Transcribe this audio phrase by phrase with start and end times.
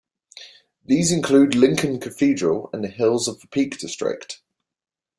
[0.83, 4.41] These include Lincoln Cathedral and the hills of the Peak District.